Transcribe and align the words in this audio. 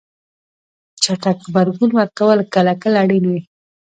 چټک 1.03 1.37
غبرګون 1.45 1.91
ورکول 1.99 2.39
کله 2.53 2.73
کله 2.81 2.97
اړین 3.03 3.23
وي. 3.29 3.39